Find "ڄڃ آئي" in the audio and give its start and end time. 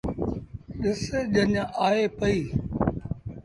1.33-2.03